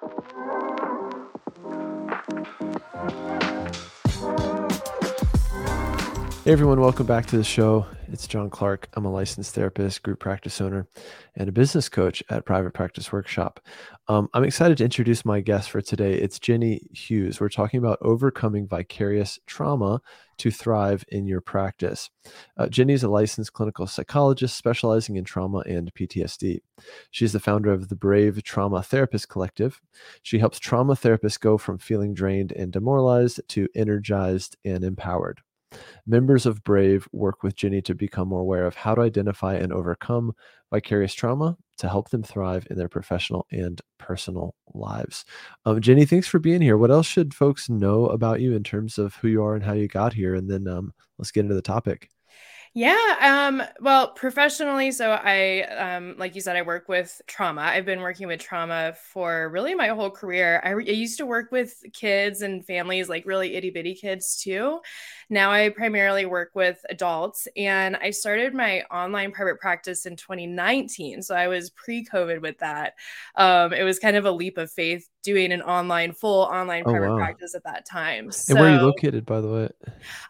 [0.00, 0.06] Hey
[6.52, 7.84] everyone, welcome back to the show.
[8.10, 8.88] It's John Clark.
[8.94, 10.86] I'm a licensed therapist, group practice owner,
[11.36, 13.60] and a business coach at Private Practice Workshop.
[14.08, 16.14] Um, I'm excited to introduce my guest for today.
[16.14, 17.38] It's Jenny Hughes.
[17.38, 20.00] We're talking about overcoming vicarious trauma
[20.38, 22.08] to thrive in your practice.
[22.56, 26.60] Uh, Jenny is a licensed clinical psychologist specializing in trauma and PTSD.
[27.10, 29.82] She's the founder of the Brave Trauma Therapist Collective.
[30.22, 35.42] She helps trauma therapists go from feeling drained and demoralized to energized and empowered.
[36.08, 39.72] Members of Brave work with Jenny to become more aware of how to identify and
[39.72, 40.32] overcome
[40.72, 45.26] vicarious trauma to help them thrive in their professional and personal lives.
[45.66, 46.78] Um, Jenny, thanks for being here.
[46.78, 49.74] What else should folks know about you in terms of who you are and how
[49.74, 50.34] you got here?
[50.34, 52.08] And then um, let's get into the topic.
[52.80, 53.16] Yeah.
[53.48, 57.62] Um, well, professionally, so I, um, like you said, I work with trauma.
[57.62, 60.60] I've been working with trauma for really my whole career.
[60.62, 64.40] I, re- I used to work with kids and families, like really itty bitty kids
[64.40, 64.78] too.
[65.28, 71.22] Now I primarily work with adults, and I started my online private practice in 2019.
[71.22, 72.92] So I was pre COVID with that.
[73.34, 76.90] Um, it was kind of a leap of faith doing an online, full online oh,
[76.90, 77.16] private wow.
[77.18, 78.32] practice at that time.
[78.32, 79.68] So, and where are you located, by the way?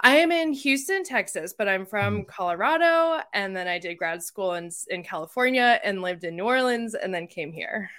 [0.00, 2.26] I am in Houston, Texas, but I'm from mm.
[2.26, 6.94] Colorado, and then I did grad school in in California and lived in New Orleans,
[6.94, 7.90] and then came here.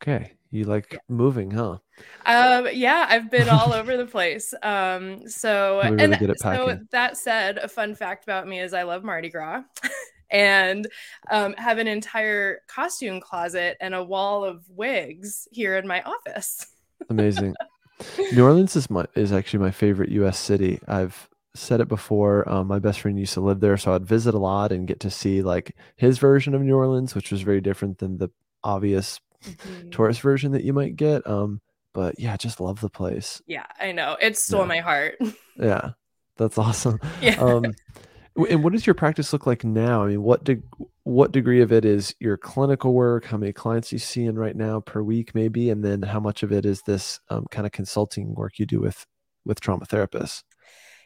[0.00, 0.98] Okay, you like yeah.
[1.08, 1.78] moving, huh?
[2.26, 4.54] Um, yeah, I've been all over the place.
[4.62, 9.02] Um, so really and so that said, a fun fact about me is I love
[9.02, 9.62] Mardi Gras.
[10.34, 10.88] and
[11.30, 16.66] um, have an entire costume closet and a wall of wigs here in my office.
[17.08, 17.54] Amazing.
[18.32, 20.36] New Orleans is my is actually my favorite U.S.
[20.36, 20.80] city.
[20.88, 22.46] I've said it before.
[22.50, 24.98] Um, my best friend used to live there, so I'd visit a lot and get
[25.00, 28.28] to see like his version of New Orleans, which was very different than the
[28.64, 29.90] obvious mm-hmm.
[29.90, 31.24] tourist version that you might get.
[31.28, 31.60] Um,
[31.92, 33.40] but yeah, just love the place.
[33.46, 34.16] Yeah, I know.
[34.20, 34.66] It stole yeah.
[34.66, 35.14] my heart.
[35.56, 35.90] yeah,
[36.36, 36.98] that's awesome.
[37.22, 37.36] Yeah.
[37.36, 37.66] Um,
[38.36, 40.02] and what does your practice look like now?
[40.02, 40.62] I mean, what de-
[41.04, 43.24] what degree of it is your clinical work?
[43.26, 46.42] How many clients you see in right now per week, maybe, and then how much
[46.42, 49.06] of it is this um, kind of consulting work you do with
[49.44, 50.42] with trauma therapists?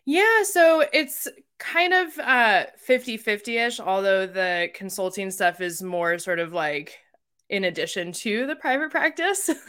[0.07, 1.29] Yeah, so it's
[1.59, 6.99] kind of uh 50 50ish, although the consulting stuff is more sort of like
[7.49, 9.49] in addition to the private practice.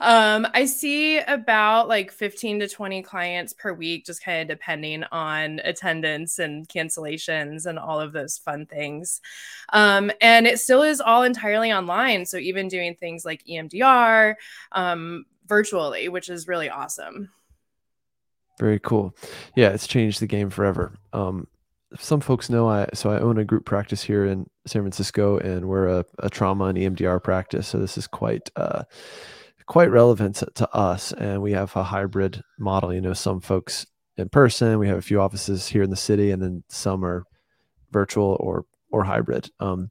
[0.00, 5.04] um, I see about like 15 to 20 clients per week, just kind of depending
[5.04, 9.20] on attendance and cancellations and all of those fun things.
[9.72, 12.26] Um, and it still is all entirely online.
[12.26, 14.34] So even doing things like EMDR
[14.72, 17.30] um, virtually, which is really awesome.
[18.58, 19.16] Very cool.
[19.56, 20.92] Yeah, it's changed the game forever.
[21.12, 21.48] Um,
[21.98, 25.66] some folks know I so I own a group practice here in San Francisco, and
[25.66, 27.68] we're a, a trauma and EMDR practice.
[27.68, 28.84] So this is quite uh,
[29.66, 32.92] quite relevant to, to, us, and we have a hybrid model.
[32.92, 34.78] You know, some folks in person.
[34.78, 37.24] We have a few offices here in the city, and then some are
[37.90, 39.50] virtual or or hybrid.
[39.60, 39.90] Um,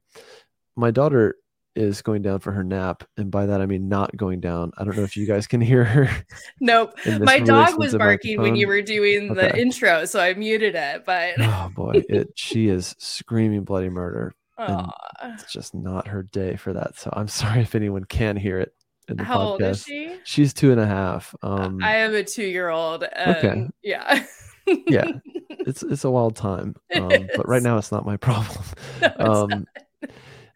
[0.76, 1.36] my daughter
[1.76, 4.72] is going down for her nap and by that i mean not going down.
[4.78, 6.08] I don't know if you guys can hear her
[6.60, 6.94] nope.
[7.20, 9.48] my dog was barking when you were doing okay.
[9.48, 12.02] the intro so i muted it but oh boy.
[12.08, 17.28] It she is screaming bloody murder it's just not her day for that so i'm
[17.28, 18.72] sorry if anyone can hear it
[19.08, 19.40] in the How podcast.
[19.40, 20.16] old is she?
[20.24, 23.68] she's two and a half um i have a two-year-old okay.
[23.82, 24.24] yeah.
[24.66, 25.10] Yeah.
[25.50, 28.64] It's it's a wild time um, but right now it's not my problem.
[29.02, 29.66] No, um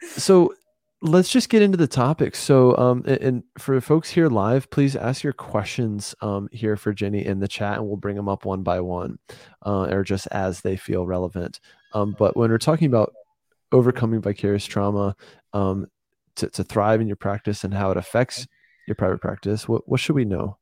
[0.01, 0.55] so
[1.01, 2.35] let's just get into the topic.
[2.35, 6.93] So, um, and, and, for folks here live, please ask your questions um, here for
[6.93, 9.19] Jenny in the chat, and we'll bring them up one by one,
[9.65, 11.61] uh, or just as they feel relevant.
[11.95, 13.15] Um, but when we're talking about
[13.71, 15.15] overcoming vicarious trauma
[15.53, 15.87] um,
[16.37, 18.47] to, to thrive in your practice and how it affects
[18.87, 20.57] your private practice, what, what should we know?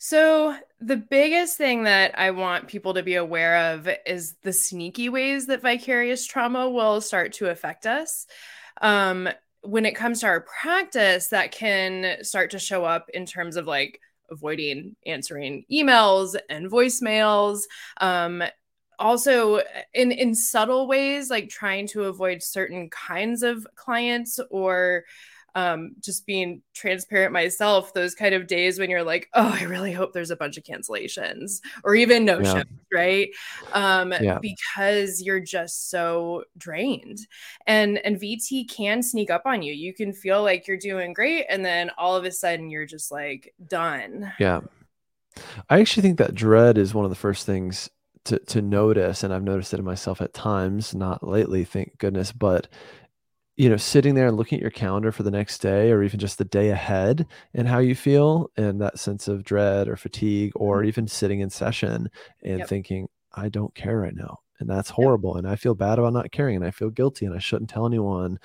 [0.00, 5.08] So, the biggest thing that I want people to be aware of is the sneaky
[5.08, 8.28] ways that vicarious trauma will start to affect us
[8.80, 9.28] um,
[9.62, 13.66] when it comes to our practice, that can start to show up in terms of
[13.66, 17.62] like avoiding answering emails and voicemails.
[18.00, 18.42] Um,
[18.98, 19.60] also
[19.94, 25.04] in in subtle ways like trying to avoid certain kinds of clients or
[25.54, 29.92] um, just being transparent myself, those kind of days when you're like, oh, I really
[29.92, 32.54] hope there's a bunch of cancellations or even no yeah.
[32.54, 33.28] shows, right?
[33.72, 34.38] Um, yeah.
[34.40, 37.20] Because you're just so drained,
[37.66, 39.72] and and VT can sneak up on you.
[39.72, 43.10] You can feel like you're doing great, and then all of a sudden you're just
[43.10, 44.32] like done.
[44.38, 44.60] Yeah,
[45.68, 47.90] I actually think that dread is one of the first things
[48.24, 52.32] to to notice, and I've noticed it in myself at times, not lately, thank goodness,
[52.32, 52.68] but
[53.58, 56.20] you know, sitting there and looking at your calendar for the next day or even
[56.20, 60.52] just the day ahead and how you feel and that sense of dread or fatigue,
[60.56, 60.84] or Mm-hmm.
[60.84, 62.10] even sitting in session
[62.42, 62.68] and Yep.
[62.68, 64.38] thinking, I don't care right now.
[64.60, 65.36] And that's horrible.
[65.36, 67.86] And I feel bad about not caring and I feel guilty and I shouldn't tell
[67.86, 68.38] anyone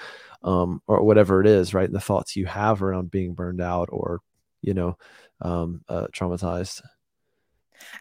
[0.44, 1.92] um, or whatever it is, right?
[1.92, 4.22] The thoughts you have around being burned out or,
[4.62, 4.98] you know,
[5.42, 6.82] um, uh, traumatized.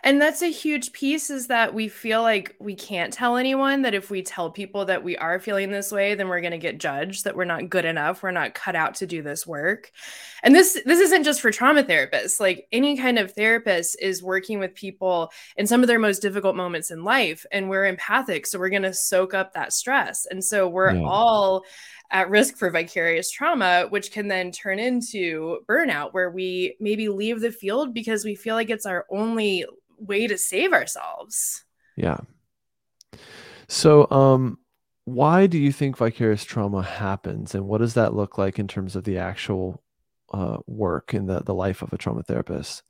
[0.04, 3.94] And that's a huge piece is that we feel like we can't tell anyone that
[3.94, 6.78] if we tell people that we are feeling this way, then we're going to get
[6.78, 9.90] judged, that we're not good enough, we're not cut out to do this work.
[10.42, 12.40] And this this isn't just for trauma therapists.
[12.40, 16.56] Like any kind of therapist is working with people in some of their most difficult
[16.56, 20.26] moments in life and we're empathic, so we're going to soak up that stress.
[20.26, 21.04] And so we're Yeah.
[21.06, 21.64] all
[22.12, 27.40] at risk for vicarious trauma, which can then turn into burnout, where we maybe leave
[27.40, 29.64] the field because we feel like it's our only
[29.98, 31.64] way to save ourselves.
[31.96, 32.18] Yeah.
[33.68, 34.58] So, um,
[35.04, 38.94] why do you think vicarious trauma happens, and what does that look like in terms
[38.94, 39.82] of the actual
[40.32, 42.82] uh, work in the the life of a trauma therapist?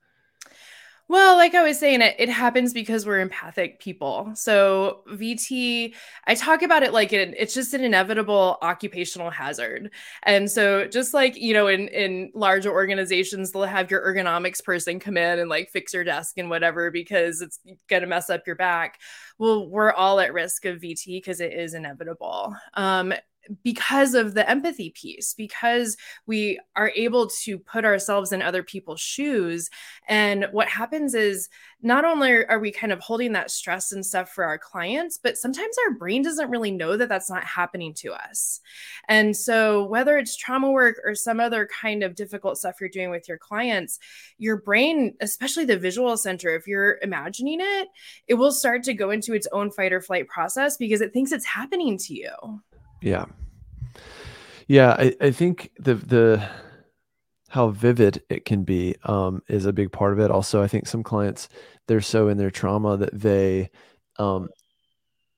[1.08, 4.32] Well, like I was saying, it, it happens because we're empathic people.
[4.34, 5.94] So, VT,
[6.26, 9.90] I talk about it like it, it's just an inevitable occupational hazard.
[10.22, 15.00] And so, just like, you know, in, in larger organizations, they'll have your ergonomics person
[15.00, 17.58] come in and like fix your desk and whatever because it's
[17.88, 18.98] going to mess up your back.
[19.38, 22.56] Well, we're all at risk of VT because it is inevitable.
[22.74, 23.12] Um,
[23.62, 25.96] because of the empathy piece, because
[26.26, 29.68] we are able to put ourselves in other people's shoes.
[30.08, 31.48] And what happens is
[31.82, 35.36] not only are we kind of holding that stress and stuff for our clients, but
[35.36, 38.60] sometimes our brain doesn't really know that that's not happening to us.
[39.08, 43.10] And so, whether it's trauma work or some other kind of difficult stuff you're doing
[43.10, 43.98] with your clients,
[44.38, 47.88] your brain, especially the visual center, if you're imagining it,
[48.28, 51.32] it will start to go into its own fight or flight process because it thinks
[51.32, 52.62] it's happening to you.
[53.02, 53.26] Yeah.
[54.68, 56.48] Yeah, I, I think the the
[57.48, 60.30] how vivid it can be um, is a big part of it.
[60.30, 61.48] Also, I think some clients
[61.86, 63.70] they're so in their trauma that they
[64.18, 64.48] um,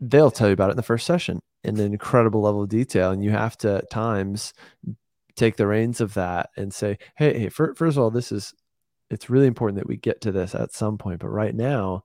[0.00, 3.10] they'll tell you about it in the first session in an incredible level of detail,
[3.12, 4.54] and you have to at times
[5.36, 8.54] take the reins of that and say, "Hey, hey, first of all, this is
[9.10, 12.04] it's really important that we get to this at some point, but right now."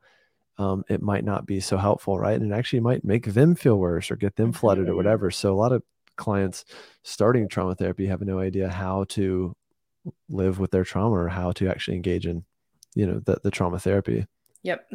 [0.59, 2.39] Um, it might not be so helpful, right?
[2.39, 4.97] And it actually might make them feel worse or get them flooded or Mhm.
[4.97, 5.31] whatever.
[5.31, 5.83] So a lot of
[6.17, 6.65] clients
[7.03, 9.55] starting trauma therapy have no idea how to
[10.29, 12.45] live with their trauma or how to actually engage in
[12.95, 14.25] you know the, the trauma therapy
[14.63, 14.91] Yep.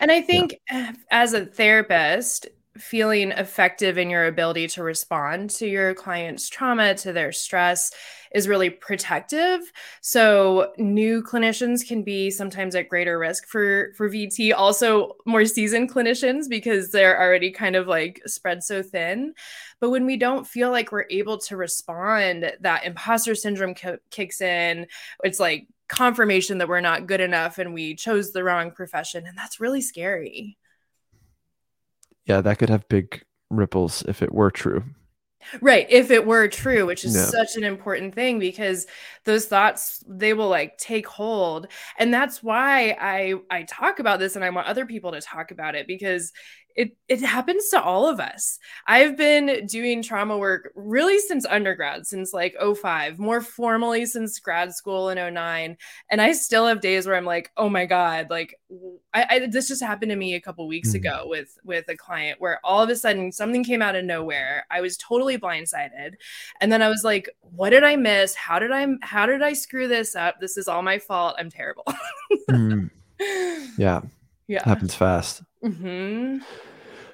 [0.00, 2.46] And I think uh, as a therapist,
[2.78, 7.92] feeling effective in your ability to respond to your client's trauma, to their stress,
[8.32, 9.60] is really protective.
[10.00, 14.52] So new clinicians can be sometimes at greater risk for for VT.
[14.54, 19.34] Also, more seasoned clinicians because they're already kind of like spread so thin.
[19.80, 24.40] But when we don't feel like we're able to respond, that imposter syndrome ki- kicks
[24.40, 24.86] in.
[25.24, 29.36] It's like confirmation that we're not good enough and we chose the wrong profession, and
[29.36, 30.56] that's really scary.
[32.26, 34.84] yeah that could have big ripples if it were true
[35.62, 35.86] Right.
[35.90, 37.24] If it were true, which is Yeah.
[37.30, 38.86] such an important thing because
[39.24, 41.66] those thoughts they will like take hold.
[41.98, 45.50] And that's why I I talk about this and I want other people to talk
[45.50, 46.32] about it because
[46.76, 48.58] it it happens to all of us.
[48.86, 54.72] I've been doing trauma work really since undergrad, since like 05, more formally since grad
[54.74, 55.76] school in 09.
[56.10, 58.54] And I still have days where I'm like, oh my God, like
[59.14, 60.94] I, I this just happened to me a couple weeks Mhm.
[60.96, 64.66] ago with with a client where all of a sudden something came out of nowhere.
[64.70, 66.14] I was totally blindsided.
[66.60, 68.34] And then I was like, what did I miss?
[68.34, 70.40] How did I how did I screw this up?
[70.40, 71.36] This is all my fault.
[71.38, 71.84] I'm terrible.
[72.50, 72.90] Mm,
[73.78, 74.00] yeah
[74.48, 74.62] yeah.
[74.64, 76.38] happens fast hmm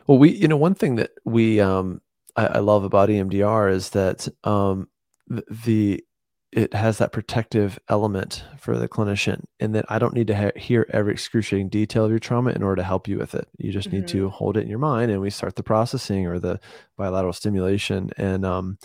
[0.06, 2.00] well we you know one thing that we um
[2.36, 4.88] i, I love about emdr is that um
[5.28, 6.04] the, the
[6.52, 10.52] it has that protective element for the clinician and that i don't need to ha-
[10.58, 13.48] hear every excruciating detail of your trauma in order to help you with it.
[13.58, 16.38] You just need to hold it in your mind and we start the processing or
[16.38, 16.60] the
[16.96, 18.10] bilateral stimulation.
[18.16, 18.78] And um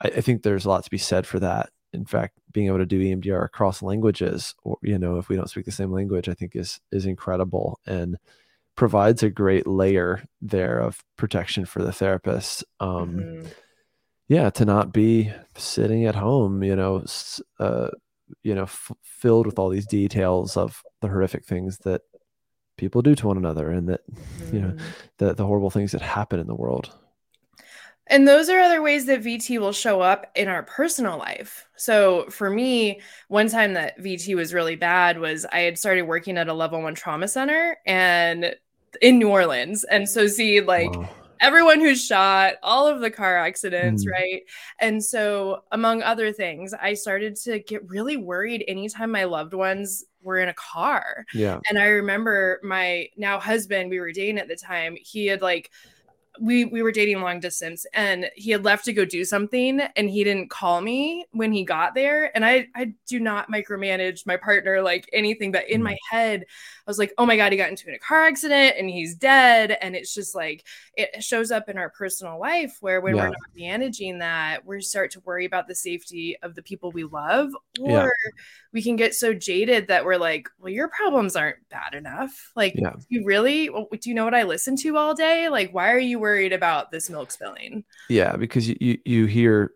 [0.00, 1.70] I, I think there's a lot to be said for that.
[1.92, 5.48] In fact being able to do emdr across languages or you know if we don't
[5.50, 7.80] speak the same language i think is is incredible.
[7.86, 8.18] And
[8.78, 13.52] provides a great layer there of protection for the therapist um Mhm.
[14.28, 17.04] yeah to not be sitting at home you know
[17.60, 17.90] uh
[18.44, 22.02] you know f- filled with all these details of the horrific things that
[22.76, 24.02] people do to one another and that
[24.52, 24.94] you know Mhm.
[25.18, 26.94] the the horrible things that happen in the world
[28.10, 31.68] And those are other ways that VT will show up in our personal life.
[31.76, 36.38] So for me, one time that VT was really bad was I had started working
[36.38, 38.54] at a level one trauma center and
[39.02, 39.84] in New Orleans.
[39.84, 41.08] And so see like Wow.
[41.40, 44.10] everyone who's shot, all of the car accidents, Mm.
[44.12, 44.42] right?
[44.80, 50.04] And so, among other things, I started to get really worried anytime my loved ones
[50.20, 51.24] were in a car.
[51.32, 51.60] Yeah.
[51.68, 55.70] And I remember my now husband, we were dating at the time, he had like
[56.40, 60.08] we we were dating long distance and he had left to go do something and
[60.08, 64.36] he didn't call me when he got there and I I do not micromanage my
[64.36, 65.84] partner like anything but in Mm.
[65.84, 66.44] my head
[66.77, 69.76] I was like oh my god he got into a car accident and he's dead
[69.80, 70.64] and it's just like
[70.94, 73.22] it shows up in our personal life where when Yeah.
[73.24, 77.04] we're not managing that we start to worry about the safety of the people we
[77.04, 78.08] love or Yeah.
[78.72, 82.74] we can get so jaded that we're like well your problems aren't bad enough like
[82.74, 82.94] Yeah.
[83.08, 85.48] you really do you know what I listen to all day?
[85.48, 87.84] Like, why are you worried about this milk spilling?
[88.08, 89.72] Yeah, because you you, you hear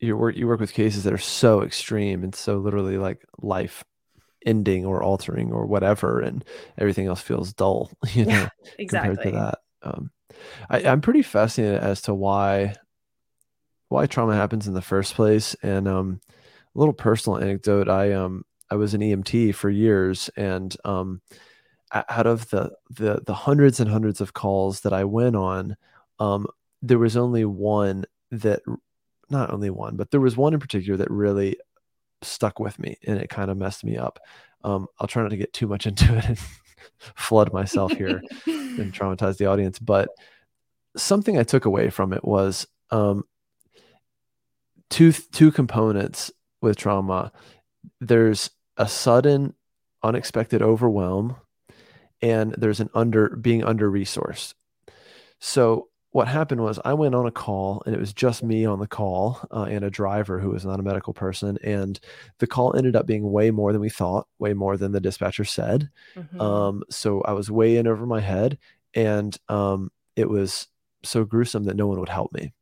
[0.00, 3.84] you work you work with cases that are so extreme and so literally like life
[4.46, 6.44] ending or altering or whatever, and
[6.78, 9.58] everything else feels dull, you know, Yeah, compared to that.
[9.82, 10.10] Um,
[10.68, 12.74] I, I'm pretty fascinated as to why
[13.88, 15.56] why trauma happens in the first place.
[15.62, 16.20] And um,
[16.74, 21.20] a little personal anecdote: I um I was an EMT for years, and um,
[21.92, 25.76] out of the the the hundreds and hundreds of calls that I went on,
[26.18, 26.46] um,
[26.82, 28.62] there was only one that
[29.28, 31.56] not only one, but there was one in particular that really
[32.22, 34.20] stuck with me and it kind of messed me up.
[34.62, 36.38] Um, I'll try not to get too much into it and
[37.14, 40.08] flood myself here and traumatize the audience, but
[40.96, 43.24] something I took away from it was um,
[44.88, 47.32] two two components with trauma.
[48.00, 49.54] There's a sudden,
[50.02, 51.36] unexpected overwhelm,
[52.20, 54.54] and there's an under being under resourced.
[55.38, 58.80] So what happened was I went on a call and it was just me on
[58.80, 61.56] the call uh, and a driver who was not a medical person.
[61.62, 62.00] And
[62.38, 65.44] the call ended up being way more than we thought, way more than the dispatcher
[65.44, 65.88] said.
[66.16, 66.40] Mhm.
[66.40, 68.58] Um, so I was way in over my head
[68.92, 70.66] and um, it was
[71.04, 72.52] so gruesome that no one would help me.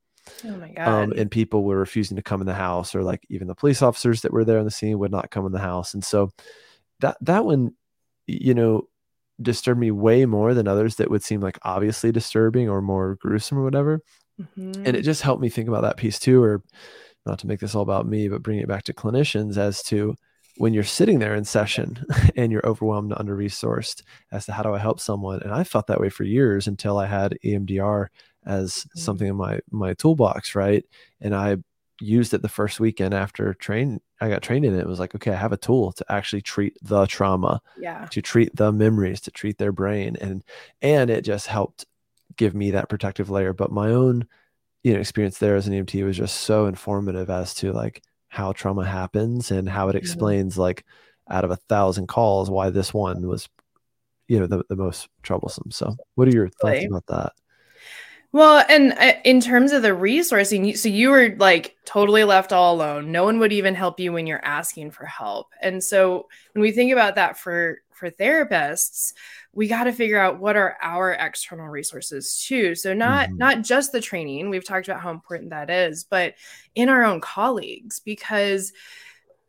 [0.45, 0.87] oh my god.
[0.87, 3.81] Um, and people were refusing to come in the house or like even the police
[3.81, 5.95] officers that were there on the scene would not come in the house.
[5.95, 6.31] And so
[7.01, 7.75] that, that one,
[8.27, 8.89] you know,
[9.43, 13.59] disturbed me way more than others that would seem like obviously disturbing or more gruesome
[13.59, 14.01] or whatever.
[14.85, 14.97] And Mhm.
[14.97, 16.63] it just helped me think about that piece too, or
[17.27, 20.17] not to make this all about me, but bring it back to clinicians as to
[20.57, 22.05] when you're sitting there in session
[22.37, 24.03] and you're overwhelmed and under resourced
[24.33, 25.43] as to how do I help someone.
[25.43, 28.11] And I felt that way for years until I had EMDR
[28.47, 28.95] as Mhm.
[28.95, 30.85] something in my my toolbox, right?
[31.21, 31.59] And I
[32.01, 34.81] used it the first weekend after train I got trained in it.
[34.81, 38.09] It was like, okay, I have a tool to actually treat the trauma yeah.
[38.11, 40.43] to treat the memories to treat their brain and
[40.83, 41.87] and it just helped
[42.37, 44.27] give me that protective layer but my own
[44.85, 48.53] you know experience there as an EMT was just so informative as to like how
[48.53, 49.99] trauma happens and how it Mhm.
[49.99, 50.85] explains like
[51.31, 53.49] out of a thousand calls why this one was
[54.29, 56.87] you know the, the most troublesome so what are your thoughts Right.
[56.87, 57.33] about that
[58.33, 62.75] Well, and uh, in terms of the resourcing, so you were like totally left all
[62.75, 63.11] alone.
[63.11, 65.49] No one would even help you when you're asking for help.
[65.63, 69.15] And so when we think about that for for therapists,
[69.53, 72.75] we got to figure out what are our external resources too.
[72.75, 73.39] So not Mhm.
[73.39, 74.51] not just the training.
[74.51, 76.35] We've talked about how important that is, but
[76.75, 78.73] in our own colleagues because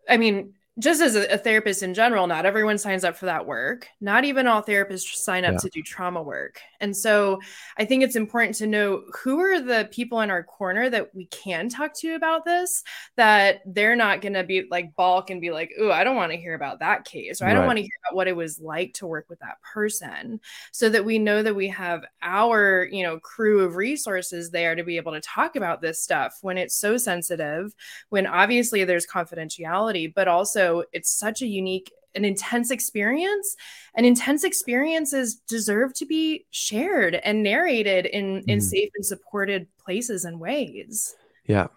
[0.09, 3.88] I mean, just as a, therapist in general, not everyone signs up for that work.
[4.01, 5.57] Not even all therapists sign up Yeah.
[5.59, 6.62] to do trauma work.
[6.79, 7.39] And so
[7.77, 11.25] I think it's important to know who are the people in our corner that we
[11.25, 12.83] can talk to about this,
[13.17, 16.31] that they're not going to be like balk and be like, oh, I don't want
[16.31, 17.67] to hear about that case, or I don't Right.
[17.67, 20.39] want to hear about what it was like to work with that person,
[20.71, 24.83] so that we know that we have our, you know, crew of resources there to
[24.83, 27.74] be able to talk about this stuff when it's so sensitive,
[28.09, 33.56] when obviously there's confidentiality, but also it's such a unique an intense experience
[33.96, 38.64] and intense experiences deserve to be shared and narrated in in Mhm.
[38.64, 41.68] safe and supported places and ways Yeah.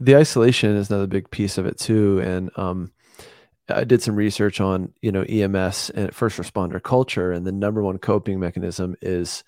[0.00, 2.20] The isolation is another big piece of it too.
[2.20, 2.92] And um,
[3.68, 7.80] I did some research on, you know, EMS and first responder culture, and the number
[7.82, 9.44] one coping mechanism is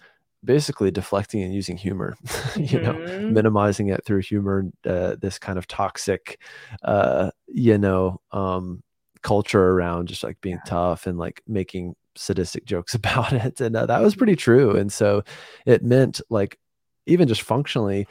[0.47, 2.17] basically deflecting and using humor,
[2.57, 3.31] you know, Mhm.
[3.31, 6.41] minimizing it through humor, uh, this kind of toxic,
[6.83, 8.83] uh, you know, um,
[9.23, 10.71] culture around just like being Yeah.
[10.71, 13.61] tough and like making sadistic jokes about it.
[13.61, 14.77] And uh, that was pretty true.
[14.77, 15.25] And so
[15.67, 16.59] it meant like,
[17.07, 18.09] even just functionally,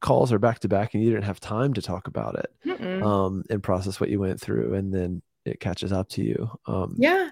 [0.00, 2.50] calls are back to back and you didn't have time to talk about it
[3.02, 4.74] um, and process what you went through.
[4.74, 6.50] And then it catches up to you.
[6.66, 7.28] Um, Yeah.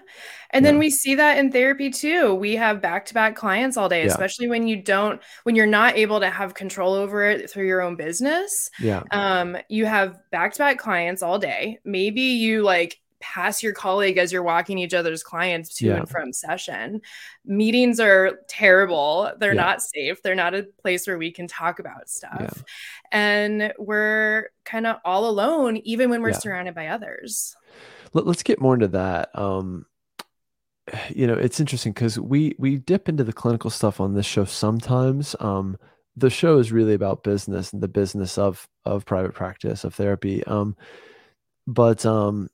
[0.51, 2.35] And then we see that in therapy too.
[2.35, 4.11] We have back to back clients all day, Yeah.
[4.11, 7.81] especially when you don't, when you're not able to have control over it through your
[7.81, 8.69] own business.
[8.79, 9.01] yeah.
[9.11, 11.79] Um, you have back to back clients all day.
[11.83, 15.95] Maybe you like pass your colleague as you're walking each other's clients to yeah.
[15.95, 17.01] and from session.
[17.45, 19.31] Meetings are terrible.
[19.39, 19.61] They're yeah.
[19.61, 20.21] not safe.
[20.21, 22.35] They're not a place where we can talk about stuff.
[22.39, 22.49] Yeah.
[23.13, 27.55] And we're kind of all alone, even when we're surrounded by others.
[28.13, 29.37] Let, us get more into that.
[29.37, 29.85] Um,
[31.09, 34.45] you know, it's interesting because we we dip into the clinical stuff on this show
[34.45, 35.35] sometimes.
[35.39, 35.77] Um,
[36.15, 40.43] the show is really about business and the business of of private practice of therapy.
[40.43, 40.75] Um,
[41.65, 42.49] but um,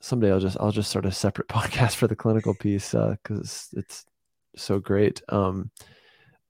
[0.00, 3.68] someday I'll just I'll just start a separate podcast for the clinical piece uh, because
[3.76, 4.04] uh, it's
[4.56, 5.22] so great.
[5.28, 5.70] Um,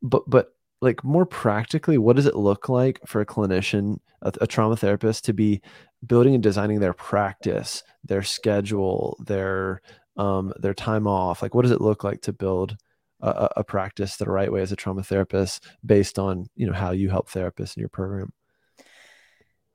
[0.03, 4.47] but but like more practically, what does it look like for a clinician, a, a
[4.47, 5.61] trauma therapist, to be
[6.07, 9.83] building and designing their practice, their schedule, their
[10.17, 11.43] um, their time off?
[11.43, 12.77] Like, what does it look like to build
[13.21, 16.93] a, a practice the right way as a trauma therapist based on you know how
[16.93, 18.33] you help therapists in your program?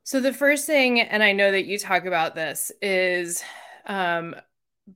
[0.04, 3.42] So the first thing, and I know that you talk about this, is
[3.86, 4.36] um,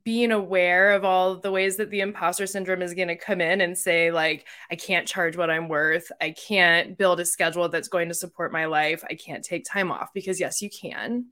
[0.03, 3.62] being aware of all the ways that the imposter syndrome is going to come in
[3.62, 6.12] and say like i can't charge what i'm worth.
[6.20, 9.03] I can't build a schedule that's going to support my life.
[9.10, 10.10] I can't take time off.
[10.13, 11.27] Because yes you can.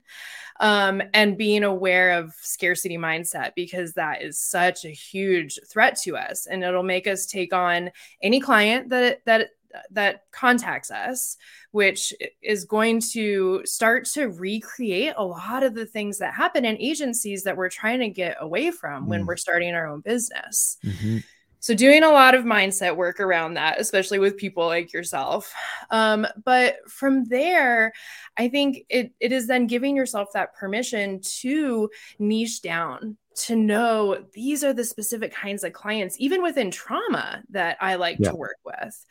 [0.58, 6.16] Um, and being aware of scarcity mindset because that is such a huge threat to
[6.16, 7.90] us and it'll make us take on
[8.22, 9.50] any client that that
[9.90, 11.36] that contacts us
[11.72, 16.76] which is going to start to recreate a lot of the things that happen in
[16.78, 19.08] agencies that we're trying to get away from mm.
[19.08, 21.18] when we're starting our own business mm-hmm.
[21.66, 25.52] So, doing a lot of mindset work around that, especially with people like yourself.
[25.90, 27.92] Um, but from there,
[28.36, 31.90] I think it, it is then giving yourself that permission to
[32.20, 37.76] niche down, to know these are the specific kinds of clients, even within trauma, that
[37.80, 38.30] I like yeah.
[38.30, 39.06] to work with.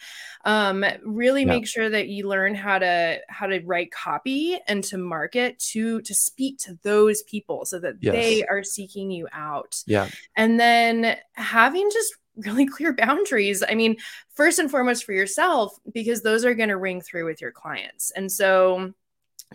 [0.46, 1.48] Um, really yeah.
[1.48, 6.02] make sure that you learn how to how to write copy and to market to
[6.02, 8.14] to speak to those people so that yes.
[8.14, 9.84] they are seeking you out.
[9.86, 10.10] Yeah.
[10.36, 13.64] And then having just really clear boundaries.
[13.68, 13.98] I mean,
[14.34, 18.12] first and foremost for yourself, because those are going to ring through with your clients.
[18.12, 18.94] And so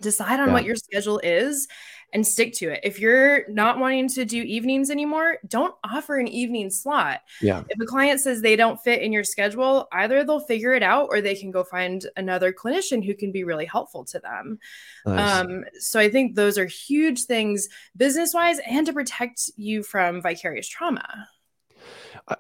[0.01, 0.55] decide on yeah.
[0.55, 1.67] what your schedule is
[2.13, 2.81] and stick to it.
[2.83, 7.21] If you're not wanting to do evenings anymore, don't offer an evening slot.
[7.41, 7.63] Yeah.
[7.69, 11.09] If a client says they don't fit in your schedule, either they'll figure it out
[11.11, 14.59] or they can go find another clinician who can be really helpful to them.
[15.07, 15.41] Nice.
[15.41, 20.21] Um, so I think those are huge things business wise and to protect you from
[20.21, 21.29] vicarious trauma.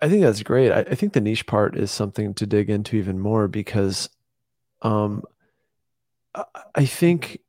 [0.01, 0.73] I think that's great.
[0.73, 4.11] I, I, think the niche part is something to dig into even more because
[4.83, 5.25] um,
[6.75, 7.41] I think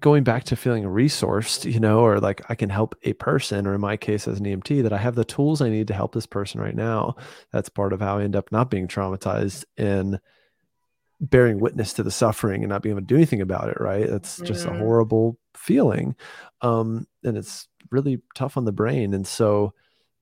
[0.00, 3.74] going back to feeling resourced, you know, or like I can help a person, or
[3.74, 6.12] in my case as an EMT, that I have the tools I need to help
[6.12, 7.16] this person right now.
[7.52, 10.20] That's part of how I end up not being traumatized and
[11.20, 13.80] bearing witness to the suffering and not being able to do anything about it.
[13.80, 14.08] Right.
[14.08, 14.74] That's just mm.
[14.74, 16.14] a horrible feeling.
[16.60, 19.14] Um, and it's really tough on the brain.
[19.14, 19.74] And so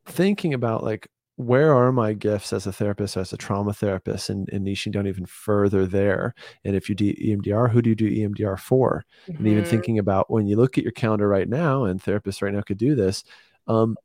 [0.06, 4.48] thinking about like, where are my gifts as a therapist, as a trauma therapist, and,
[4.50, 6.34] and niching down even further there?
[6.64, 9.04] And if you do EMDR, who do you do EMDR for?
[9.28, 9.36] Mm-hmm.
[9.36, 9.70] And even mm-hmm.
[9.70, 12.78] thinking about when you look at your calendar right now, and therapists right now could
[12.78, 13.22] do this,
[13.66, 13.96] um,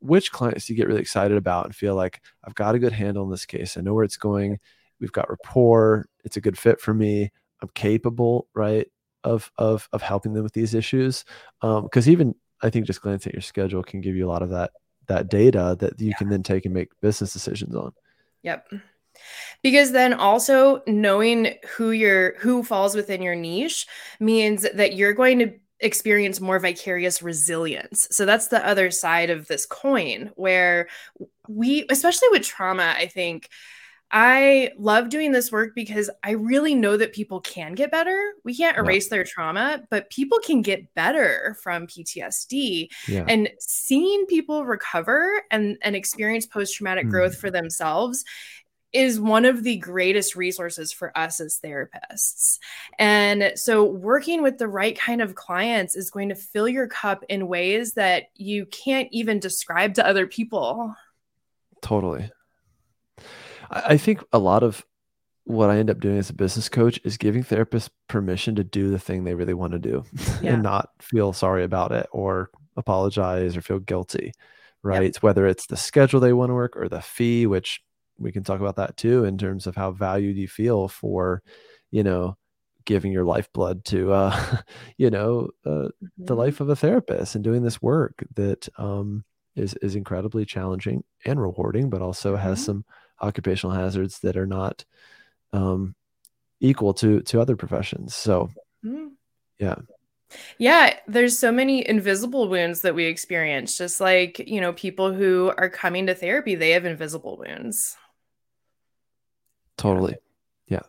[0.00, 2.92] which clients do you get really excited about and feel like I've got a good
[2.92, 3.76] handle in this case?
[3.76, 4.58] I know where it's going.
[4.98, 6.06] We've got rapport.
[6.24, 7.30] It's a good fit for me.
[7.60, 8.86] I'm capable, right,
[9.24, 11.24] of of of helping them with these issues.
[11.60, 14.42] Because um, even I think just glancing at your schedule can give you a lot
[14.42, 14.70] of that
[15.08, 16.16] that data that you yeah.
[16.16, 17.92] can then take and make business decisions on.
[18.42, 18.72] Yep.
[19.62, 23.86] Because then also knowing who your who falls within your niche
[24.20, 28.08] means that you're going to experience more vicarious resilience.
[28.10, 30.88] So that's the other side of this coin where
[31.48, 33.48] we especially with trauma, I think
[34.10, 38.32] I love doing this work because I really know that people can get better.
[38.42, 39.16] We can't erase yeah.
[39.16, 42.88] their trauma, but people can get better from PTSD.
[43.06, 43.24] Yeah.
[43.28, 47.10] And seeing people recover and, and experience post traumatic mm.
[47.10, 48.24] growth for themselves
[48.94, 52.58] is one of the greatest resources for us as therapists.
[52.98, 57.22] And so, working with the right kind of clients is going to fill your cup
[57.28, 60.94] in ways that you can't even describe to other people.
[61.82, 62.30] Totally.
[63.70, 64.84] I think a lot of
[65.44, 68.90] what I end up doing as a business coach is giving therapists permission to do
[68.90, 70.04] the thing they really want to do
[70.42, 70.54] yeah.
[70.54, 74.32] and not feel sorry about it or apologize or feel guilty,
[74.82, 75.14] right?
[75.14, 75.22] Yep.
[75.22, 77.80] Whether it's the schedule they want to work or the fee, which
[78.18, 81.42] we can talk about that too in terms of how valued you feel for,
[81.90, 82.36] you know,
[82.84, 84.56] giving your lifeblood to, uh,
[84.98, 86.24] you know, uh, mm-hmm.
[86.24, 89.24] the life of a therapist and doing this work that um,
[89.56, 92.42] is is incredibly challenging and rewarding, but also mm-hmm.
[92.42, 92.84] has some
[93.20, 94.84] occupational hazards that are not
[95.52, 95.94] um,
[96.60, 98.14] equal to to other professions.
[98.14, 98.50] So,
[98.84, 99.10] mm.
[99.58, 99.76] yeah.
[100.58, 103.78] Yeah, there's so many invisible wounds that we experience.
[103.78, 107.96] Just like, you know, people who are coming to therapy, they have invisible wounds.
[109.78, 110.16] Totally.
[110.66, 110.82] Yeah.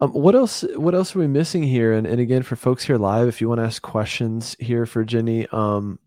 [0.00, 0.64] Um, what else?
[0.76, 1.92] What else are we missing here?
[1.92, 5.04] And, and again, for folks here live, if you want to ask questions here for
[5.04, 5.98] Jenny, um,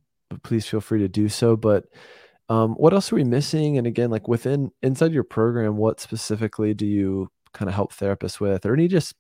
[0.43, 1.58] please feel free to do so.
[1.58, 1.86] But
[2.54, 3.80] um, what else are we missing?
[3.80, 8.39] And again, like within inside your program, what specifically do you kind of help therapists
[8.39, 9.16] with, or any just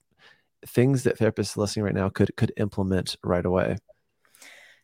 [0.67, 3.77] things that therapists listening right now could could implement right away?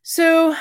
[0.01, 0.55] So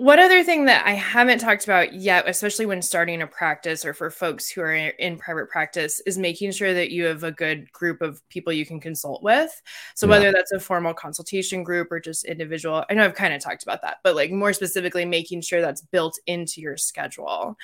[0.00, 3.92] one other thing that I haven't talked about yet, especially when starting a practice or
[3.92, 7.70] for folks who are in private practice, is making sure that you have a good
[7.72, 9.50] group of people you can consult with.
[9.94, 10.12] So, yeah.
[10.12, 13.62] whether that's a formal consultation group or just individual, I know I've kind of talked
[13.62, 17.58] about that, but like more specifically, making sure that's built into your schedule.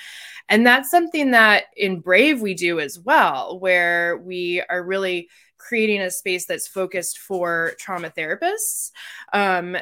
[0.47, 6.01] And that's something that in Brave we do as well, where we are really creating
[6.01, 8.91] a space that's focused for trauma therapists
[9.33, 9.75] um,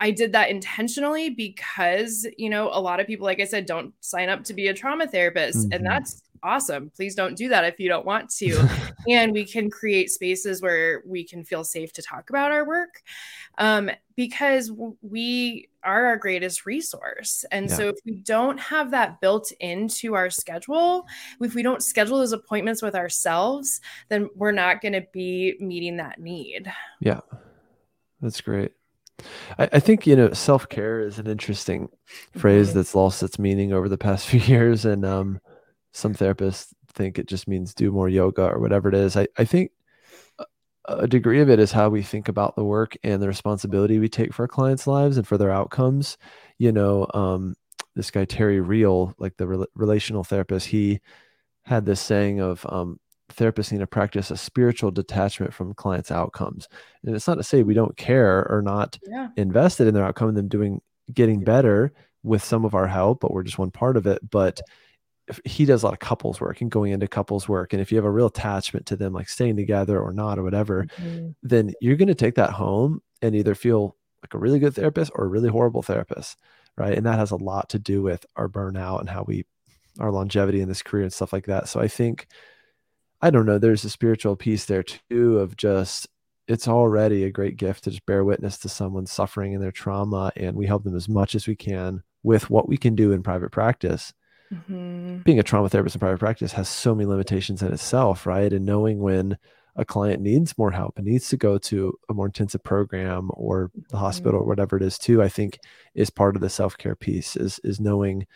[0.00, 3.92] I did that intentionally because, you know, a lot of people, like I said, don't
[4.00, 5.58] sign up to be a trauma therapist.
[5.58, 5.72] Mm-hmm.
[5.72, 6.90] And that's awesome.
[6.96, 8.66] Please don't do that if you don't want to.
[9.08, 13.02] and we can create spaces where we can feel safe to talk about our work
[13.58, 17.44] um, because we are our greatest resource.
[17.50, 17.76] And yeah.
[17.76, 21.06] so if we don't have that built into our schedule,
[21.40, 25.98] if we don't schedule those appointments with ourselves, then we're not going to be meeting
[25.98, 26.72] that need.
[27.00, 27.20] Yeah.
[28.20, 28.72] That's great.
[29.58, 31.88] I, I think you know self care is an interesting
[32.36, 32.78] phrase mm-hmm.
[32.78, 35.40] that's lost its meaning over the past few years, and um,
[35.92, 39.16] some therapists think it just means do more yoga or whatever it is.
[39.16, 39.70] I, I think
[40.86, 44.08] a degree of it is how we think about the work and the responsibility we
[44.08, 46.18] take for our clients' lives and for their outcomes.
[46.58, 47.54] You know, um,
[47.94, 51.00] this guy Terry Real, like the re- relational therapist, he
[51.64, 52.98] had this saying of um,
[53.34, 56.68] therapists need to practice a spiritual detachment from clients' outcomes.
[57.04, 59.28] And it's not to say we don't care or not yeah.
[59.36, 60.80] invested in their outcome and them doing
[61.12, 64.18] getting better with some of our help, but we're just one part of it.
[64.30, 64.60] But
[65.44, 67.72] he does a lot of couples work and going into couples work.
[67.72, 70.42] And if you have a real attachment to them, like staying together or not, or
[70.42, 71.30] whatever, mm-hmm.
[71.42, 75.12] then you're going to take that home and either feel like a really good therapist
[75.14, 76.38] or a really horrible therapist.
[76.76, 76.96] Right.
[76.96, 79.44] And that has a lot to do with our burnout and how we,
[79.98, 81.68] our longevity in this career and stuff like that.
[81.68, 82.26] So I think
[83.22, 86.08] I don't know, there's a spiritual piece there too of just
[86.48, 90.32] it's already a great gift to just bear witness to someone suffering in their trauma
[90.36, 93.22] and we help them as much as we can with what we can do in
[93.22, 94.12] private practice.
[94.52, 95.18] Mm-hmm.
[95.18, 98.52] Being a trauma therapist in private practice has so many limitations in itself, right?
[98.52, 99.38] And knowing when
[99.76, 103.70] a client needs more help and needs to go to a more intensive program or
[103.90, 104.48] the hospital or mm-hmm.
[104.48, 105.60] whatever it is too, I think
[105.94, 108.26] is part of the self-care piece is is knowing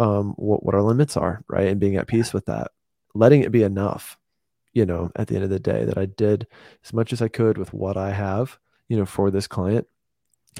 [0.00, 1.68] um, what, what our limits are, right?
[1.68, 2.72] And being at peace with that
[3.14, 4.18] letting it be enough,
[4.72, 6.46] you know, at the end of the day, that I did
[6.84, 9.86] as much as I could with what I have, you know, for this client.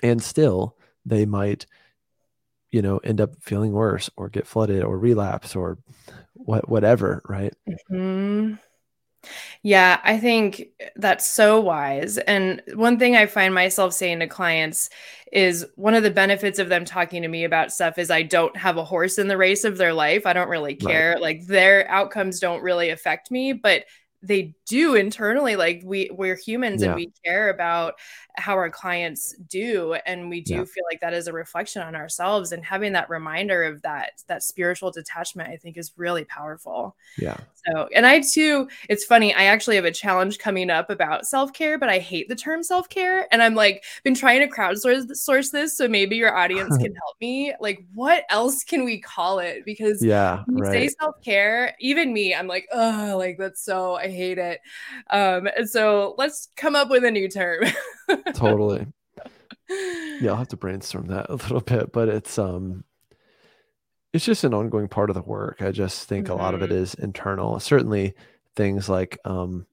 [0.03, 1.67] And still, they might,
[2.71, 5.79] you know, end up feeling worse or get flooded or relapse or
[6.35, 7.55] what, whatever, right?
[7.91, 8.55] Mm-hmm.
[9.63, 12.19] Yeah, I think that's so wise.
[12.19, 14.91] And one thing I find myself saying to clients
[15.33, 18.57] is one of the benefits of them talking to me about stuff is I don't
[18.57, 20.27] have a horse in the race of their life.
[20.27, 21.13] I don't really care.
[21.13, 21.23] Right.
[21.23, 23.85] Like their outcomes don't really affect me, but
[24.23, 26.89] they do internally like we we're humans yeah.
[26.89, 27.95] and we care about
[28.37, 30.65] how our clients do and we do yeah.
[30.65, 34.43] feel like that is a reflection on ourselves and having that reminder of that that
[34.43, 39.45] spiritual detachment i think is really powerful yeah so and i too it's funny i
[39.45, 43.43] actually have a challenge coming up about self-care but i hate the term self-care and
[43.43, 47.53] i'm like been trying to crowdsource source this so maybe your audience can help me
[47.61, 50.73] like what else can we call it because yeah when you right.
[50.73, 54.61] say self-care even me i'm like oh like that's so i hate it
[55.11, 57.65] um so let's come up with a new term
[58.35, 58.87] totally.
[60.21, 62.85] Yeah, I'll have to brainstorm that a little bit, but it's um
[64.13, 65.63] it's just an ongoing part of the work.
[65.63, 66.35] I just think mm-hmm.
[66.35, 67.03] a lot of it mm-hmm.
[67.03, 67.59] internal.
[67.61, 68.15] Certainly
[68.57, 69.67] things like um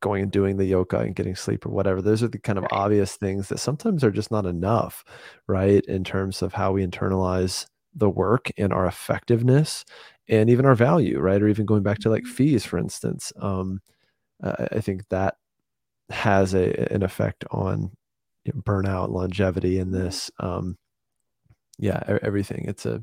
[0.00, 2.02] going and doing the yoga and getting sleep or whatever.
[2.02, 2.72] Those are the kind of right.
[2.72, 5.04] obvious things that sometimes are just not enough,
[5.46, 5.82] right?
[5.86, 9.84] In terms of how we internalize the work and our effectiveness
[10.28, 11.42] and even our value, right?
[11.42, 13.32] Or even going back to like fees, for instance.
[13.36, 13.80] Um,
[14.42, 15.36] I think that
[16.10, 17.90] has a an effect on
[18.44, 20.04] you know, burnout, longevity, in mm-hmm.
[20.04, 20.30] this.
[20.38, 20.76] Um,
[21.78, 22.66] yeah, everything.
[22.68, 23.02] It's a,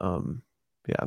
[0.00, 0.42] um,
[0.88, 1.06] yeah.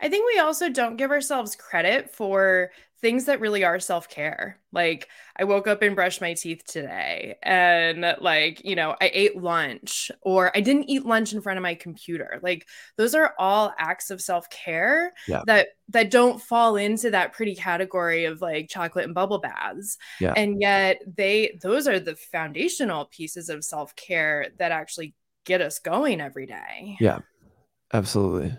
[0.00, 4.58] I think we also don't give ourselves credit for things that really are self care.
[4.72, 9.36] Like, I woke up and brushed my teeth today, and like, you know, I ate
[9.36, 12.40] lunch, or I didn't eat lunch in front of my computer.
[12.42, 15.42] Like, those are all acts of self care yeah.
[15.46, 19.96] that that don't fall into that pretty category of like chocolate and bubble baths.
[20.20, 20.34] Yeah.
[20.36, 25.78] And yet, they those are the foundational pieces of self care that actually get us
[25.78, 26.96] going every day.
[27.00, 27.20] Yeah,
[27.92, 28.56] absolutely.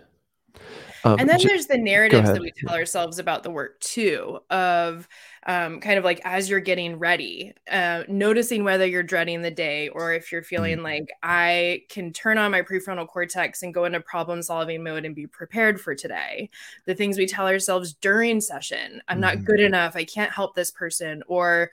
[1.04, 4.40] Um, and then j- there's the narratives that we tell ourselves about the work too,
[4.50, 5.08] of
[5.46, 9.88] um, kind of like as you're getting ready, uh, noticing whether you're dreading the day
[9.88, 10.84] or if you're feeling mm-hmm.
[10.84, 15.14] like I can turn on my prefrontal cortex and go into problem solving mode and
[15.14, 16.50] be prepared for today.
[16.84, 19.20] The things we tell ourselves during session I'm mm-hmm.
[19.20, 21.70] not good enough, I can't help this person, or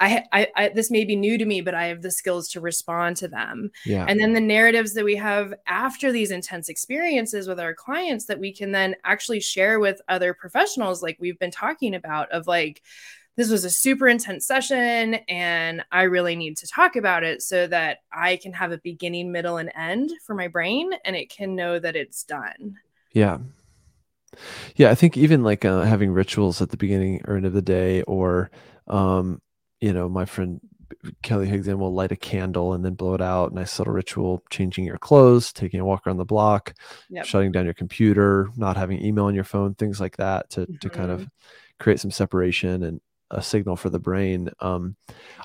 [0.00, 2.60] I, I, I, this may be new to me, but I have the skills to
[2.60, 3.70] respond to them.
[3.84, 4.06] Yeah.
[4.08, 8.40] And then the narratives that we have after these intense experiences with our clients that
[8.40, 12.82] we can then actually share with other professionals, like we've been talking about, of like,
[13.36, 17.66] this was a super intense session and I really need to talk about it so
[17.66, 21.54] that I can have a beginning, middle, and end for my brain and it can
[21.54, 22.76] know that it's done.
[23.12, 23.38] Yeah.
[24.76, 24.90] Yeah.
[24.90, 28.02] I think even like uh, having rituals at the beginning or end of the day
[28.02, 28.50] or,
[28.88, 29.40] um,
[29.80, 30.60] you know, my friend
[31.22, 33.54] Kelly Higdon will light a candle and then blow it out.
[33.54, 36.74] Nice little ritual, changing your clothes, taking a walk around the block,
[37.08, 37.24] yep.
[37.24, 40.76] shutting down your computer, not having email on your phone, things like that to, mm-hmm.
[40.76, 41.28] to kind of mm-hmm.
[41.78, 44.50] create some separation and a signal for the brain.
[44.58, 44.96] Um,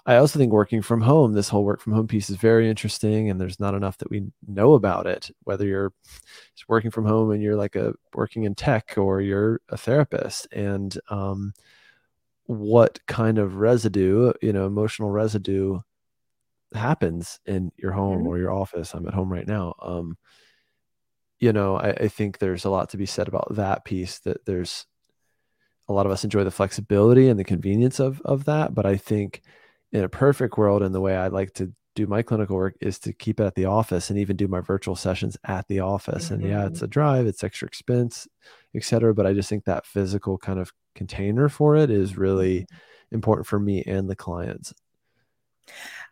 [0.05, 3.29] I also think working from home, this whole work from home piece is very interesting,
[3.29, 5.29] and there's not enough that we know about it.
[5.43, 5.93] Whether you're
[6.67, 10.97] working from home and you're like a working in tech or you're a therapist, and
[11.09, 11.53] um,
[12.45, 15.79] what kind of residue, you know, emotional residue
[16.73, 18.27] happens in your home mm-hmm.
[18.27, 18.93] or your office.
[18.93, 19.73] I'm at home right now.
[19.81, 20.17] Um,
[21.39, 24.45] you know, I, I think there's a lot to be said about that piece that
[24.45, 24.85] there's
[25.87, 28.73] a lot of us enjoy the flexibility and the convenience of of that.
[28.73, 29.41] But I think
[29.91, 32.99] in a perfect world and the way I like to do my clinical work is
[32.99, 36.25] to keep it at the office and even do my virtual sessions at the office.
[36.25, 36.33] Mm-hmm.
[36.33, 36.85] And yeah, it's mm-hmm.
[36.85, 38.27] a drive, it's extra expense,
[38.75, 39.13] etc.
[39.13, 43.15] But I just think that physical kind of container for it is really mm-hmm.
[43.15, 44.73] important for me and the clients.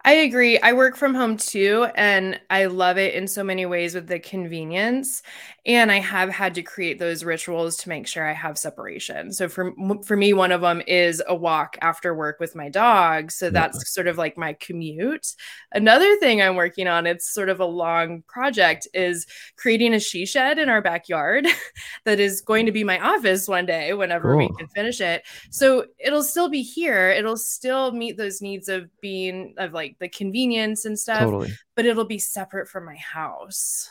[0.05, 0.59] I agree.
[0.59, 4.19] I work from home too, and I love it in so many ways with the
[4.19, 5.23] convenience.
[5.65, 9.31] And I have had to create those rituals to make sure I have separation.
[9.31, 9.71] So for
[10.03, 13.31] for me, one of them is a walk after work with my dog.
[13.31, 13.83] So that's yeah.
[13.85, 15.35] sort of like my commute.
[15.71, 20.25] Another thing I'm working on, it's sort of a long project, is creating a she
[20.25, 21.47] shed in our backyard
[22.03, 24.49] that is going to be my office one day whenever cool.
[24.49, 25.23] we can finish it.
[25.49, 27.07] So it'll still be here.
[27.09, 31.19] It'll still meet those needs of being of like like the convenience and stuff.
[31.19, 31.51] Totally.
[31.75, 33.89] But it'll be separate from my house.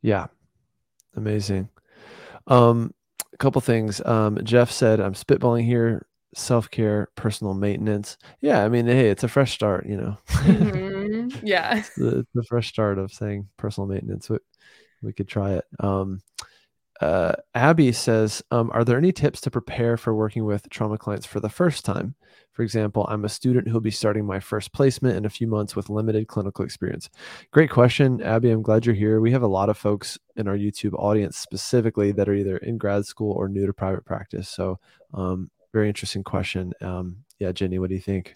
[0.00, 0.26] Yeah.
[1.16, 1.68] Amazing.
[2.46, 2.92] Um,
[3.32, 4.04] a couple things.
[4.04, 8.16] Um, Jeff said, I'm spitballing here, self-care, personal maintenance.
[8.40, 10.16] Yeah, I mean, hey, it's a fresh start, you know.
[10.28, 11.28] mm-hmm.
[11.46, 11.82] Yeah.
[11.96, 14.28] the, the fresh start of saying personal maintenance.
[14.28, 14.38] We,
[15.02, 15.64] we could try it.
[15.80, 16.22] Um,
[17.00, 21.26] uh, Abby says, um, Are there any tips to prepare for working with trauma clients
[21.26, 22.14] for the first time?
[22.52, 25.74] For example, I'm a student who'll be starting my first placement in a few months
[25.74, 27.08] with limited clinical experience.
[27.50, 28.50] Great question, Abby.
[28.50, 29.20] I'm glad you're here.
[29.20, 32.76] We have a lot of folks in our YouTube audience specifically that are either in
[32.76, 34.48] grad school or new to private practice.
[34.48, 34.78] So,
[35.14, 36.74] um, very interesting question.
[36.82, 38.34] Um, yeah, Jenny, what do you think?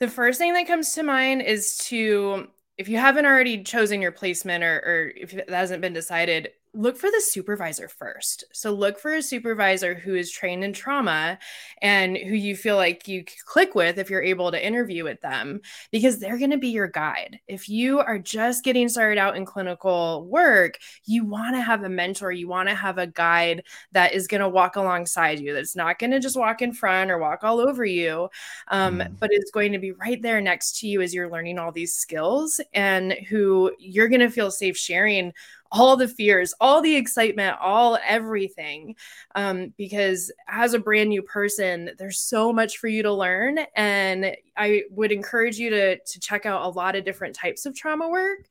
[0.00, 4.12] The first thing that comes to mind is to if you haven't already chosen your
[4.12, 8.44] placement or, or if that hasn't been decided, look for the supervisor first.
[8.52, 11.38] So look for a supervisor who is trained in trauma
[11.80, 15.60] and who you feel like you click with if you're able to interview with them
[15.92, 17.38] because they're going to be your guide.
[17.46, 21.88] If you are just getting started out in clinical work, you want to have a
[21.88, 25.54] mentor, you want to have a guide that is going to walk alongside you.
[25.54, 28.28] That's not going to just walk in front or walk all over you,
[28.68, 29.18] um, mm.
[29.20, 31.94] but is going to be right there next to you as you're learning all these
[31.94, 35.32] skills and who you're going to feel safe sharing
[35.74, 38.94] all the fears, all the excitement, all everything.
[39.34, 43.58] Um, because as a brand new person, there's so much for you to learn.
[43.74, 47.74] And I would encourage you to, to check out a lot of different types of
[47.74, 48.46] trauma work.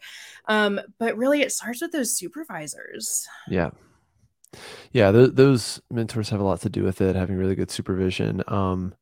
[0.49, 3.25] Um, but really, it starts with those supervisors.
[3.47, 3.71] Yeah.
[4.91, 8.43] Yeah, th- those mentors have a lot to do with it, having really good supervision.
[8.47, 8.93] Um,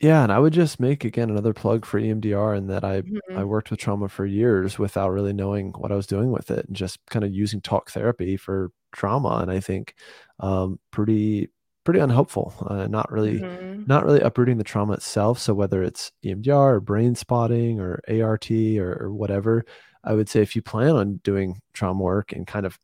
[0.00, 3.38] yeah, and I would just make again another plug for EMDR and that I mm-hmm.
[3.38, 6.66] I worked with trauma for years without really knowing what I was doing with it
[6.66, 9.94] and just kind of using talk therapy for trauma and I think
[10.38, 11.48] um, pretty
[11.84, 12.52] pretty unhelpful.
[12.68, 13.84] Uh, not really mm-hmm.
[13.86, 15.38] not really uprooting the trauma itself.
[15.38, 19.64] So whether it's EMDR or brain spotting or ART or, or whatever,
[20.04, 22.78] I would say if you plan on doing trauma work and kind of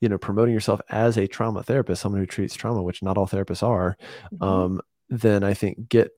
[0.00, 3.26] you know promoting yourself as a trauma therapist someone who treats trauma which not all
[3.26, 3.96] therapists are
[4.30, 4.44] mm-hmm.
[4.44, 6.10] um, then i think get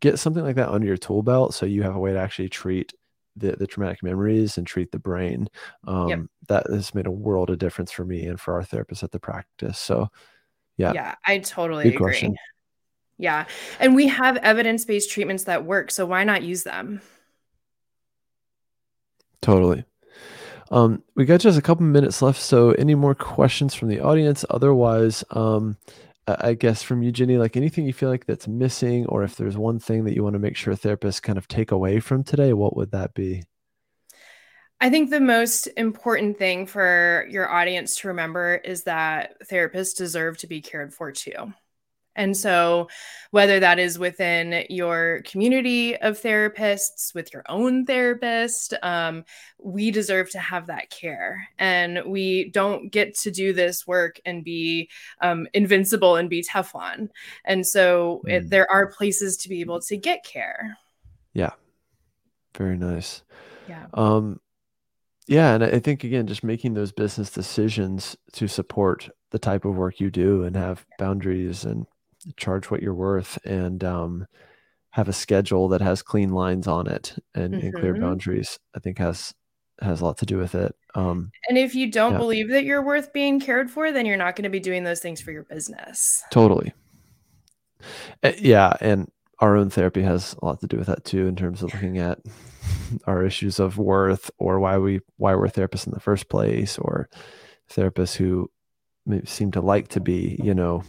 [0.00, 2.48] get something like that under your tool belt so you have a way to actually
[2.48, 2.92] treat
[3.36, 5.48] the, the traumatic memories and treat the brain.
[5.86, 6.20] Um, yep.
[6.48, 9.18] that has made a world of difference for me and for our therapists at the
[9.18, 9.78] practice.
[9.78, 10.08] So
[10.76, 10.92] yeah.
[10.92, 12.04] Yeah i totally Good agree.
[12.04, 12.36] question.
[13.18, 13.46] yeah
[13.78, 17.00] and we have evidence-based treatments that work so why not use them?
[19.40, 19.84] Totally.
[20.70, 24.44] Um, we got just a couple minutes left so any more questions from the audience?
[24.48, 25.76] Otherwise um,
[26.26, 29.58] I guess from you, Jenny, like anything you feel like that's missing, or if there's
[29.58, 32.52] one thing that you want to make sure therapists kind of take away from today,
[32.52, 33.44] what would that be?
[34.80, 40.38] I think the most important thing for your audience to remember is that therapists deserve
[40.38, 41.52] to be cared for too.
[42.16, 42.88] And so,
[43.30, 49.24] whether that is within your community of therapists, with your own therapist, um,
[49.58, 51.48] we deserve to have that care.
[51.58, 57.08] And we don't get to do this work and be um, invincible and be Teflon.
[57.44, 58.32] And so, mm.
[58.32, 60.78] it, there are places to be able to get care.
[61.32, 61.52] Yeah.
[62.56, 63.22] Very nice.
[63.68, 63.86] Yeah.
[63.94, 64.40] Um,
[65.26, 65.54] yeah.
[65.54, 69.98] And I think, again, just making those business decisions to support the type of work
[69.98, 71.86] you do and have boundaries and
[72.36, 74.26] charge what you're worth and um,
[74.90, 77.66] have a schedule that has clean lines on it and, mm-hmm.
[77.66, 78.02] and, clear mm-hmm.
[78.02, 79.34] boundaries i think has
[79.80, 82.18] has a lot to do with it um, and if you don't yeah.
[82.18, 85.00] believe that you're worth being cared for then you're not going to be doing those
[85.00, 86.72] things for your business totally
[88.22, 89.10] uh, yeah and
[89.40, 91.98] our own therapy has a lot to do with that too in terms of looking
[91.98, 92.20] at
[93.06, 97.08] our issues of worth or why we why we're therapists in the first place or
[97.70, 98.48] therapists who
[99.24, 100.82] seem to like to be you know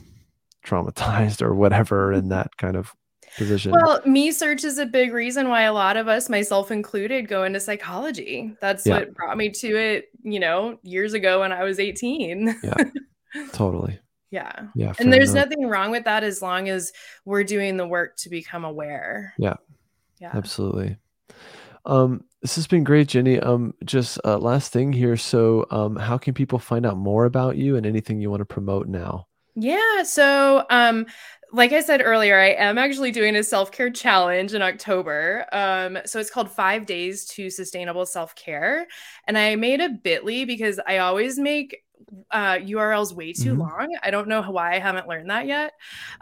[0.65, 2.93] traumatized or whatever in that kind of
[3.38, 3.71] position.
[3.71, 7.43] Well, me search is a big reason why a lot of us, myself included, go
[7.43, 8.56] into psychology.
[8.62, 8.99] That's yeah.
[8.99, 12.56] what brought me to it, you know, years ago when I was 18.
[12.63, 12.73] yeah.
[13.54, 13.99] Totally.
[14.32, 14.67] Yeah.
[14.75, 14.93] Yeah.
[14.99, 15.49] And there's enough.
[15.49, 16.91] nothing wrong with that as long as
[17.25, 19.34] we're doing the work to become aware.
[19.38, 19.56] Yeah.
[20.19, 20.32] Yeah.
[20.34, 20.97] Absolutely.
[21.86, 23.39] Um, this has been great, Jenny.
[23.39, 25.17] Um, just uh, last thing here.
[25.17, 28.45] So, um, how can people find out more about you and anything you want to
[28.45, 29.28] promote now?
[29.56, 30.04] Yeah.
[30.04, 31.06] So, um,
[31.54, 35.46] like I said earlier, I am actually doing a self care challenge in October.
[35.54, 38.88] Um, so it's called Five Days to Sustainable Self Care.
[39.28, 41.85] And I made a bit.ly because I always make
[42.31, 43.62] uh, URLs way too mm-hmm.
[43.62, 43.97] long.
[44.03, 45.73] I don't know why I haven't learned that yet.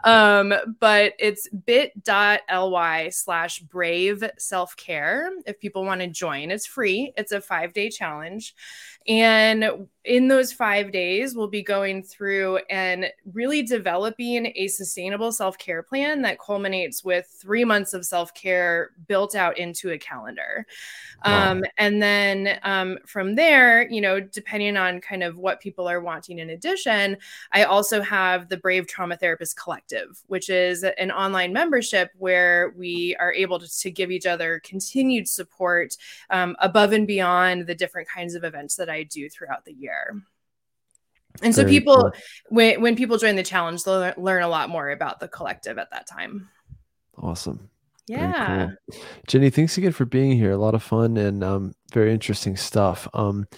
[0.04, 5.30] Um, but it's bit.ly slash brave self care.
[5.46, 7.12] If people want to join, it's free.
[7.16, 8.54] It's a five day challenge.
[9.06, 15.58] And in those five days, we'll be going through and really developing a sustainable self
[15.58, 20.66] care plan that culminates with three months of self care built out into a calendar.
[21.24, 21.52] Wow.
[21.52, 26.00] Um, and then um, from there, you know, depending on kind of what people are
[26.00, 27.16] wanting in addition,
[27.50, 33.16] I also have the Brave Trauma Therapist Collective, which is an online membership where we
[33.18, 35.96] are able to, to give each other continued support
[36.30, 40.22] um, above and beyond the different kinds of events that I do throughout the year.
[41.42, 42.12] And so people cool.
[42.50, 45.90] when when people join the challenge, they'll learn a lot more about the collective at
[45.90, 46.48] that time.
[47.18, 47.70] Awesome.
[48.06, 48.70] Yeah.
[48.90, 49.02] Cool.
[49.26, 50.52] Jenny, thanks again for being here.
[50.52, 53.08] A lot of fun and um, very interesting stuff.
[53.14, 53.48] Um,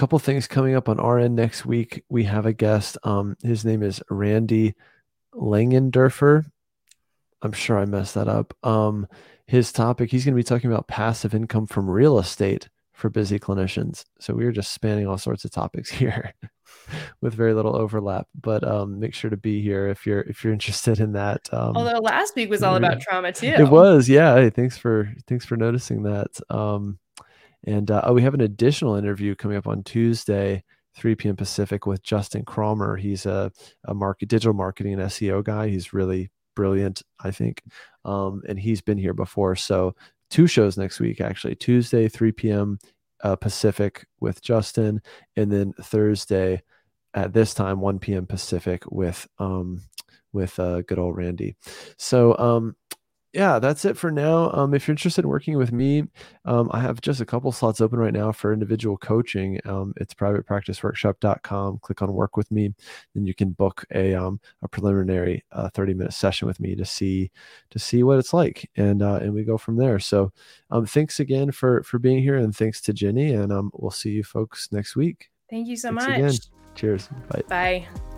[0.00, 2.02] couple things coming up on our end next week.
[2.08, 2.96] We have a guest.
[3.02, 4.74] Um, his name is Randy
[5.34, 6.46] Langendorfer.
[7.42, 8.56] I'm sure I messed that up.
[8.62, 9.06] Um,
[9.46, 13.38] his topic, he's going to be talking about passive income from real estate for busy
[13.38, 14.06] clinicians.
[14.20, 16.32] So we are just spanning all sorts of topics here
[17.20, 18.26] with very little overlap.
[18.40, 21.46] But um, make sure to be here if you're if you're interested in that.
[21.52, 23.48] Um, Although last week was all about trauma too.
[23.48, 24.34] It was, yeah.
[24.36, 26.30] Hey, thanks for thanks for noticing that.
[26.48, 26.98] Um,
[27.64, 30.64] and uh, oh, we have an additional interview coming up on Tuesday.
[30.96, 31.36] 3 p.m.
[31.36, 32.96] Pacific with Justin Cromer.
[32.96, 33.52] He's a,
[33.84, 35.68] a market digital marketing and SEO guy.
[35.68, 37.62] He's really brilliant, I think.
[38.04, 39.54] Um, and he's been here before.
[39.56, 39.94] So
[40.30, 41.54] two shows next week, actually.
[41.54, 42.78] Tuesday, 3 p.m.
[43.22, 45.02] Uh, Pacific with Justin,
[45.36, 46.62] and then Thursday
[47.14, 48.26] at this time, 1 p.m.
[48.26, 49.82] Pacific with um,
[50.32, 51.56] with uh, good old Randy.
[51.98, 52.76] So um,
[53.32, 54.50] yeah, that's it for now.
[54.52, 56.04] Um, if you're interested in working with me,
[56.44, 59.60] um, I have just a couple slots open right now for individual coaching.
[59.64, 61.78] Um, it's privatepracticeworkshop.com.
[61.78, 62.74] Click on work with me,
[63.14, 66.84] then you can book a um, a preliminary uh, 30 minute session with me to
[66.84, 67.30] see
[67.70, 70.00] to see what it's like, and uh, and we go from there.
[70.00, 70.32] So,
[70.70, 74.10] um, thanks again for for being here, and thanks to Jenny, and um, we'll see
[74.10, 75.30] you folks next week.
[75.48, 76.18] Thank you so thanks much.
[76.18, 76.34] Again.
[76.74, 77.08] Cheers.
[77.28, 77.42] Bye.
[77.48, 78.09] Bye.